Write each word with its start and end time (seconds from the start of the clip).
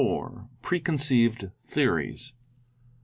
—Preconceived 0.63 1.51
Theories. 1.63 2.33